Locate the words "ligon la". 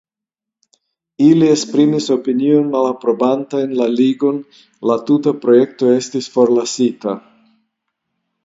3.99-4.97